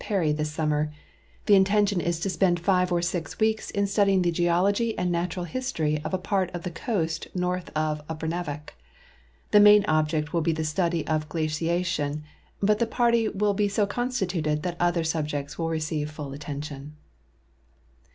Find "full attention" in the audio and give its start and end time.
16.09-16.95